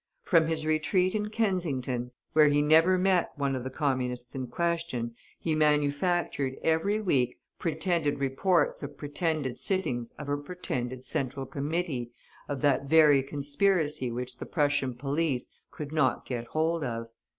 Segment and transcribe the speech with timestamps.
[0.23, 5.13] From his retreat in Kensington, where he never met one of the Communists in question,
[5.39, 12.09] he manufactured every week pretended reports of pretended sittings of a pretended Central Committee
[12.49, 17.09] of that very conspiracy which the Prussian police could not get hold of.